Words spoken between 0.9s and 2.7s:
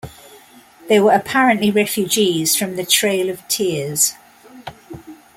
were apparently refugees